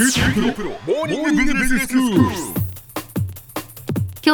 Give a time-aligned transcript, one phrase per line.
[0.00, 0.06] 今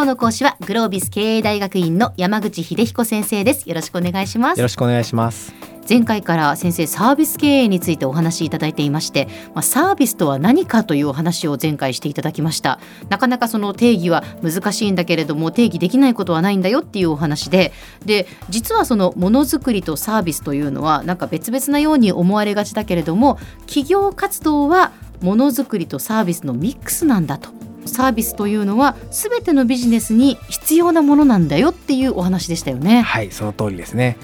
[0.03, 3.67] 日の講師はグロービス経営大学院の山口秀彦先生です。
[3.67, 4.59] よろしくお願いします。
[4.59, 5.55] よろしくお願いします。
[5.89, 12.79] 前回から先生サービス経営についてお話しいただいていまして、まあ、サービスとは何かというお話を前回していただきました。
[13.09, 17.73] なかなかその定義は難しいんだけれども定義できないことはないんだよっていうお話で
[18.05, 24.93] で実はそのものづくりとサービスというのはなんか別々なように思われがちだけれども企業活動は
[25.25, 27.49] ものづくりとサービスのミックスなんだと。
[27.87, 33.01] サービスというのは全てのビジネスに必要なものなんだよっていうお話でしたよね。
[33.01, 34.19] はいその通りですね。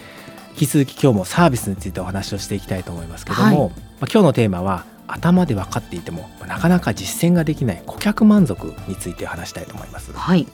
[0.52, 3.56] 引き続き今日もサービスについてお話をしていきたいと思いますけども、はい。
[3.56, 3.68] まあ、
[4.00, 10.46] 今日のテーマは頭で分かっていてもまあなかなか実践ができない顧客満足について話したいと思います、まはい、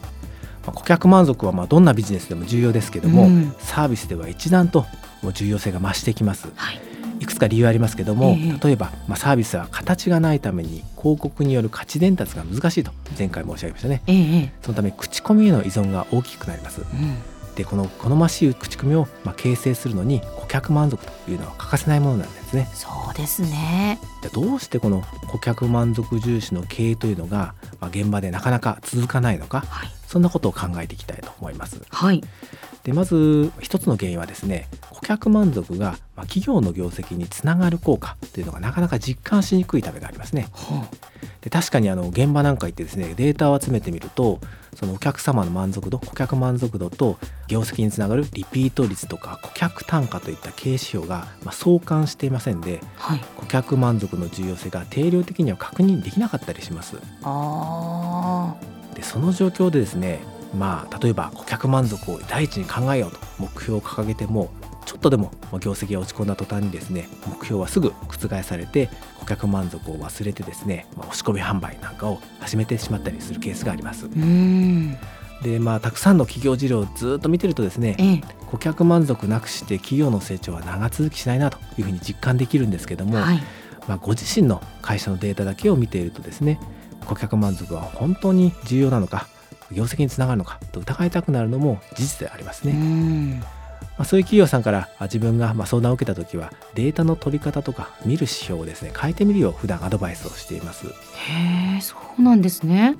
[0.66, 3.54] あ、顧客満足はまあどんなビジネスでも重要ですけども、うん。
[3.59, 4.87] サービスでは一段と
[5.23, 6.48] もう重要性が増してきます。
[6.54, 6.80] はい、
[7.20, 8.66] いくつか理由ありますけども、ええ。
[8.66, 14.52] 例えば、まあ、サービスは形がないために広告による価値伝達が難しいと前回申し上げましたね。
[14.62, 16.80] そのため口コミへの依存が大きくなります。
[16.80, 17.36] うん。
[17.56, 22.68] でこの好ましい口コミをまあ形成するのに顧客満足というのは欠かせないものなんですね。
[22.74, 23.98] そうですね。
[24.23, 31.80] じゃあどうしてこの顧客満足重視の経営というのが、まあ、現場でなかなか続かないのかはい、そんなことを考えていきたいと思います。
[31.88, 32.23] はい、
[32.84, 40.48] でまず一つの原因はですね顧客満足がまあ企業の業績につながる効果というのがなかなか実感しにくいためがありますね。
[40.52, 40.78] ほう
[41.42, 44.40] で確かにあの現場なんか行ってですねデータを集めてみると
[44.74, 56.96] そのお客様の満足度顧客満足度と業績につながるリピート率とか顧客単価といった経営指標がまあ相関していませんではい、顧客満足の重要性が定量的には確認できなかったりします。
[57.22, 58.54] あ
[58.94, 60.20] でその状況でですね
[60.56, 64.50] まあ例えば顧客満足を第一に考えようと目標を掲げても
[64.87, 68.88] ちょっとでもまあ業績が落ち込んだ途端にですね目標はすぐ覆されて
[69.19, 74.09] 顧客満足を忘れてですね、まあ、押し込み販売なんかを始めてしまったりするケースがあります。
[75.42, 83.42] でまあたくさんの企業事例をずっと見てるとですねええ、顧客満足なくして企業の成長は長続きしないなというふうに実感できるんですけども、はい、
[83.86, 86.58] まあ、ご自身の会社のデータだけを見ているとですね
[87.04, 89.28] 顧客満足は本当に重要なのか
[89.72, 93.42] 業績につながるのかと疑いたくなるのも事実でありますね、ん、
[93.98, 100.86] まあ、そういう企業さんからあ自分がまあ相談を受けた時はデータの取り方とか見る指標をですね変えてみるよう普段アドバイスをしています。
[100.86, 100.90] へ
[101.78, 102.96] え、そうなんですね。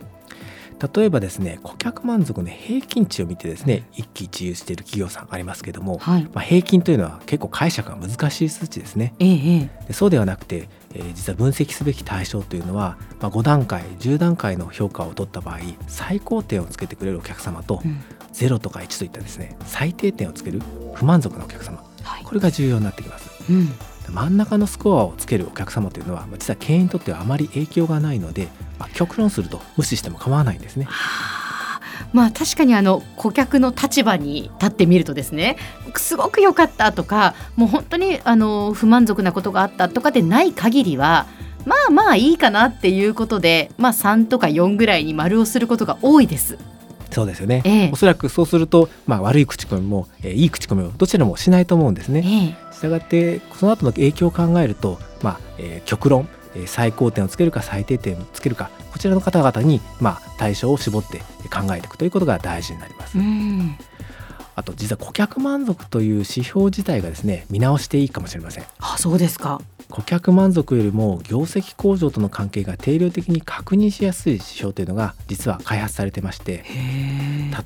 [0.95, 9.15] 例えばですね顧客満足の平均値を見てですね一喜一憂している企業さんありますけども、はい、まあ、平均というのは結構解釈が難しい数値ですね。
[9.19, 18.01] ええ、ええ、でそうではなくて、えー実は分析すべき対象というのは、まあ、5段階10段階の評価を取った場合最高点をつけてくれるお客様とうん、
[18.37, 20.63] 0とか1といったですね最低点をつける
[20.95, 21.83] 不満足なお客様。
[22.03, 23.31] はい、これが重要になってきます。
[23.51, 23.75] うん、で
[24.11, 28.49] 真ん中のスコアをつけるお客様というのはまあ実は経営にとってはあまり影響がないので、
[28.79, 30.87] まあ、極論すると無視しても構わないんですね。
[30.89, 30.93] は
[31.33, 31.37] あ
[32.13, 35.57] まあ確かにあの顧客の立場に立ってみるとですね
[35.97, 41.27] すごく良かったとかもう本当にあの不満足なことがあったとかでない限りは
[41.65, 46.59] まあまあいいかなっていうことで、まあ、3とか4ぐらいに丸をすることが多いです。
[47.11, 61.19] そうですよね、ええおそらくそうすると、まあ、悪い口コミも、えーいい口コミもどちらもしないと思うんですねええしたがってその後の影響を考えると、まあえー極論、えー最高点をつけるか最低点をつけるかこちらの方々に、まあ、対象を絞って
[61.49, 63.19] 考えていくということが大事になります。
[63.19, 63.77] うん
[64.59, 68.65] あと実は顧客満足という指標自体がですね見直していいかもしれません。
[68.79, 69.61] あそうですか。
[69.91, 76.65] 顧客満足よりも業績向上との関係が定量的に確認しやすい指標というのが実は開発されてまして。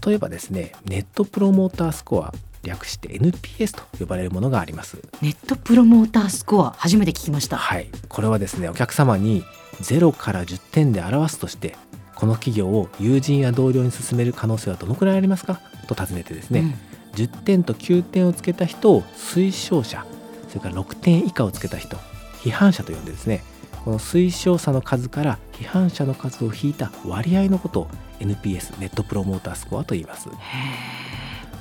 [0.06, 2.32] 例えばですねネットプロモータースコア
[2.62, 4.98] 略して NPS と呼ばれるものがあります。
[5.22, 7.56] ネットプロモータースコア初めて聞きました。
[7.56, 9.44] はい、これはですねお客様に
[9.80, 11.74] 0から10点で表すとして
[12.14, 15.60] この企業を友人や同僚に勧める可能性はどのくらいありますか？
[15.88, 16.76] と尋ねてですね、
[17.14, 20.06] 10点と9点をつけた人を推奨者
[20.48, 21.96] それから6点以下をつけた人
[22.42, 23.42] 批判者と呼んでですね
[23.84, 27.88] この推奨者の数から批判者の数を引いた割合のことを
[28.20, 30.28] NPS ネットプロモータースコアと言います。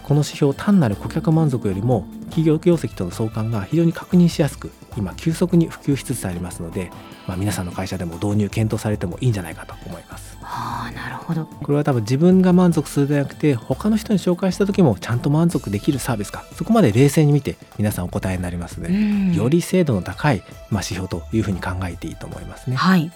[0.09, 6.91] この指標単なる顧客満足よりも企業業績との相関が非常に確認しやすく今急速に普及しつつありますので、
[7.27, 10.28] まあ、皆さんの会社でも導入検討されてもいいんじゃないかと思いますは
[10.87, 11.45] あなるほど。
[11.45, 16.43] これは多分自分が満足するではなくて他の人に紹介した時もちゃんと満足できるサービスか。
[16.55, 19.33] そこまで冷静に見て皆さんお答えになりますので、うん。
[19.33, 22.75] より精度の高い、まあ、指標というふうに考えていいと思いますね。
[22.75, 23.11] はい。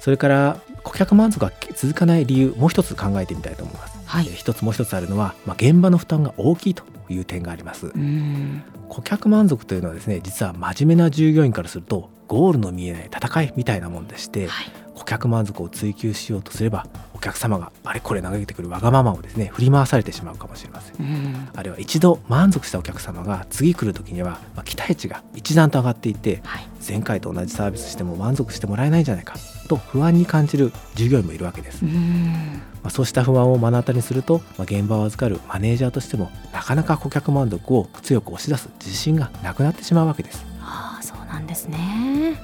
[0.00, 4.26] それから顧客満足が続かない理由もう一つ考えてみたいと思います、はい。
[4.26, 7.86] えー一つもう一つあるのは、まあ、現場の負担が大きいという点があります。
[7.86, 8.62] うん。
[8.88, 20.96] 顧客満足というのはですね実は真面目な従業員からするとゴールの見えない戦いみたいなもんでして、はい顧客満足を追求しようとすればお客様があれこれ投げてくるわがままをですね振り回されてしまうかもしれません。
[20.96, 21.48] うん。
[21.54, 26.72] あるいは一度満足したお客様が次来る時には、まあ期待値が一段と上がっていてはい。
[26.86, 29.36] 前回と同じサービスしても満足してもらえないんじゃないか
[29.68, 42.36] と不安に感じる従業員もいるわけです、うまんあ、そうした不安を目の当たりにすると、まあ、現場を預かるマネージャーとしてもなかなか顧客満足を強く押し出す自信がなくなってしまうわけです、ああそうなんですね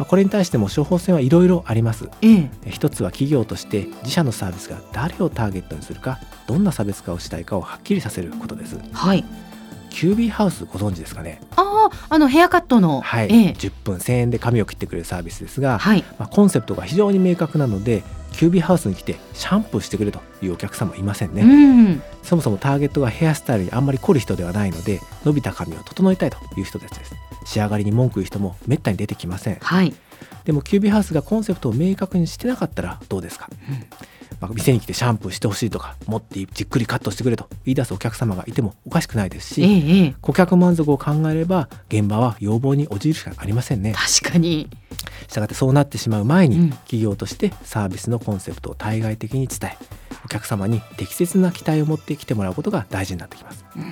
[0.00, 2.08] まあ、これに対しても処方箋はいろいろあります。
[2.22, 2.50] ええ。
[2.64, 8.78] え一つは企業として自社のサービスが誰をターゲットにするかどんな差別化をしたいかをはっきりさせることです。
[8.94, 9.26] はい。
[9.90, 11.42] キュービーハウスご存知ですかね？
[11.54, 13.02] あああのヘアカットの。
[13.02, 13.54] はい、ええ。
[13.58, 16.02] 10分1000円で髪を切ってくれるサービスですが、はい。
[16.18, 18.02] まあ、コンセプトが非常に明確なので
[18.32, 22.02] キュービーハウスに来てシャンプーしてくれというお客様いませんね、うん。
[22.22, 27.14] そもそもターゲットがヘアスタイルにあんまり凝る人ではないので伸びた髪を整えたいという人たちです
[27.44, 29.58] 仕上がりに文句言う人もめったに出てきません。
[29.60, 29.94] はい。
[30.44, 33.86] でもキュービーハウスがコンセプトを明確にしてなかったらどうですか、うん
[34.40, 40.14] まあ、店に来てシャンプーしてほしいとかもっとじっくりカットしてくれと言い出すお客様がいてもおかしくないですし、ええええ。
[40.22, 43.92] 顧客満足を考えれば現場は要望に応じるしかありませんね。
[43.92, 44.68] 確かに。
[45.28, 46.70] したがってそうなってしまう前に、うん。
[46.70, 49.76] 企業としてサービスのコンセプトを対外的に伝え
[50.24, 53.64] お客様に適切な期待を持ってきてもらうことが大事になってきます。
[53.76, 53.82] うん。
[53.82, 53.86] あ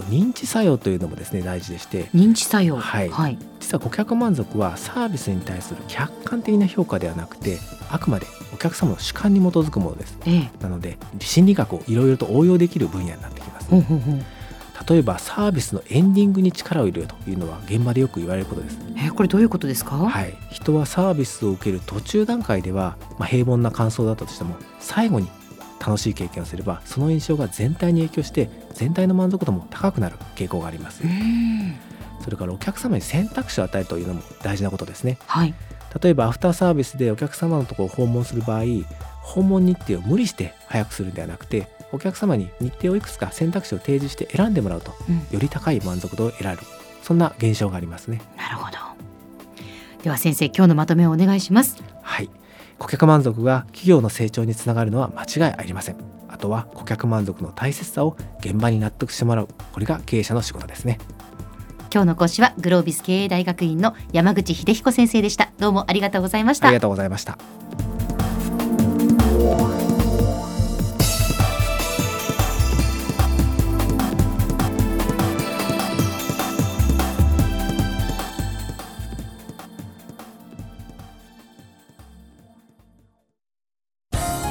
[0.00, 2.10] と認知作用というのもですね大事でして。
[2.14, 2.76] 認知作用。
[2.76, 3.08] はい。
[3.08, 3.38] はい。
[3.60, 7.58] 実は顧客満足はサービスに対する客観的な評価ではなくて
[7.90, 10.18] あくまでお客様の主観に基づくものです。
[10.26, 10.50] ええ。
[10.62, 13.68] なので心理学をいろいろと応用できる分野になってきます。
[13.70, 14.18] ほうほうほう
[14.88, 18.78] 例えばサービスのエンディングに力を入れるというのは現場でよく言われることです。
[18.96, 19.96] えこれどういうことですか？
[19.96, 25.28] はい、人はサービスを受ける途中段階では、まあ、平凡な感想だったとしても最後に
[25.80, 31.02] 楽しい経験をすればその印象が全体に影響して全体の満足度も高くなる傾向があります。
[31.02, 31.74] うん
[32.22, 35.16] それからお客様に選択肢を与えるというのも大事なことですね。
[35.26, 35.54] はい。
[36.02, 38.64] 例えばアフターサービスでお客様のところを訪問する場合
[39.22, 45.16] 訪問日程を無理して早くするんではなくてお客様に日程をいくつか選択肢を提示して選んでもらうとうん。
[45.16, 46.62] より高い満足度を得られる。
[47.02, 48.20] そんな現象がありますね。
[48.36, 48.76] なるほど。
[50.02, 51.82] では先生今日のまとめをお願いします。
[52.02, 52.30] はい
[52.80, 55.96] 顧客満足が企業の成長につながるのは間違いありません。
[56.28, 60.98] あとは顧客満足の大切さを現場に納得してもらうこれが経営者の仕事ですね。
[61.92, 65.52] 今日の講師はグロービス経営大学院の山口秀彦先生でした。
[65.58, 66.68] どうもありがとうございました。
[66.68, 67.59] ありがとうございました